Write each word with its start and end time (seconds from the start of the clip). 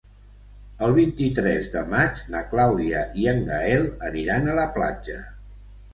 El 0.85 0.93
vint-i-tres 0.99 1.67
de 1.75 1.83
maig 1.91 2.23
na 2.35 2.43
Clàudia 2.53 3.03
i 3.25 3.31
en 3.35 3.45
Gaël 3.51 3.89
aniran 4.11 4.49
a 4.49 4.57
la 4.65 4.69
platja. 4.79 5.21